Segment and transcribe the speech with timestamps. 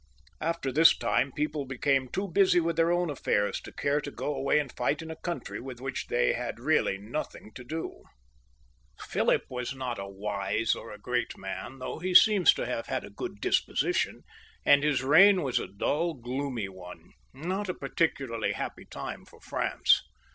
[0.39, 4.33] After this time people became too busy with their own affairs to care to go
[4.33, 8.05] away and fight in a country with which they had really nothing to do.
[8.99, 13.03] Philip was not a wise or a great man, though he seems to have had
[13.05, 14.23] a good disposition,
[14.65, 20.01] and his reign was a dull, gloomy one— not a particularly happy time for France.